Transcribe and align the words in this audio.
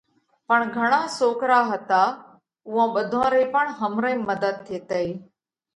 پڻ 0.47 0.59
گھڻا 0.77 1.01
سوڪرا 1.17 1.59
هتا، 1.71 2.03
اُوئون 2.67 2.87
ٻڌون 2.95 3.27
رئِي 3.33 3.45
پڻ 3.53 3.65
همرئيم 3.79 4.19
مڌت 4.27 4.55
ٿيتئي۔ 4.65 5.07